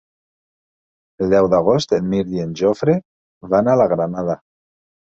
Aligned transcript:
El 1.25 1.35
deu 1.35 1.49
d'agost 1.55 1.95
en 1.99 2.09
Mirt 2.15 2.35
i 2.39 2.43
en 2.47 2.59
Jofre 2.63 2.99
van 3.55 3.75
a 3.77 3.81
la 3.85 3.93
Granada. 3.97 4.43